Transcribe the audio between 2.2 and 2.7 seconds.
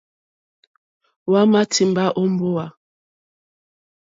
ó mbówà.